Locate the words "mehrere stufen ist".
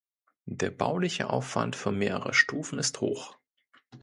1.91-3.01